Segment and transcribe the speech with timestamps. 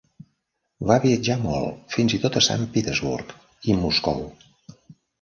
[0.91, 3.39] Va viatjar molt, fins i tot a Sant Petersburg
[3.71, 4.29] i Moscou.